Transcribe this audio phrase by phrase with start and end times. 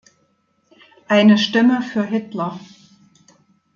[1.07, 2.59] Eine Stimme für Hitler.